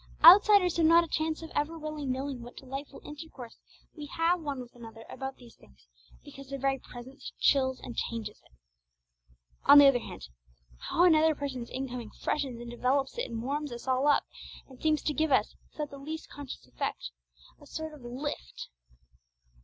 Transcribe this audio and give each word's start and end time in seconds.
Outsiders 0.23 0.77
have 0.77 0.87
not 0.87 1.03
a 1.03 1.07
chance 1.07 1.43
of 1.43 1.51
ever 1.53 1.77
really 1.77 2.07
knowing 2.07 2.41
what 2.41 2.57
delightful 2.57 3.03
intercourse 3.05 3.55
we 3.95 4.07
have 4.07 4.41
one 4.41 4.59
with 4.59 4.73
another 4.73 5.05
about 5.07 5.35
these 5.35 5.53
things, 5.55 5.85
because 6.25 6.49
their 6.49 6.57
very 6.57 6.79
presence 6.79 7.31
chills 7.39 7.79
and 7.81 7.95
changes 7.95 8.41
it. 8.43 8.51
On 9.65 9.77
the 9.77 9.85
other 9.85 9.99
hand, 9.99 10.23
how 10.89 11.03
another 11.03 11.35
person's 11.35 11.69
incoming 11.69 12.09
freshens 12.19 12.59
and 12.59 12.71
develops 12.71 13.15
it 13.19 13.29
and 13.29 13.43
warms 13.43 13.71
us 13.71 13.87
all 13.87 14.07
up, 14.07 14.23
and 14.67 14.81
seems 14.81 15.03
to 15.03 15.13
give 15.13 15.31
us, 15.31 15.53
without 15.71 15.91
the 15.91 15.99
least 15.99 16.29
conscious 16.29 16.67
effort, 16.79 16.95
a 17.61 17.67
sort 17.67 17.93
of 17.93 17.99
_lift! 18.01 18.69